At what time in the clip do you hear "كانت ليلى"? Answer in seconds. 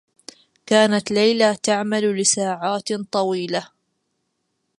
0.65-1.55